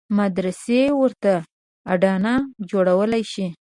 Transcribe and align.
مدرسې 0.19 0.81
ورته 1.01 1.33
اډانه 1.93 2.33
جوړولای 2.71 3.23
شي. 3.33 3.47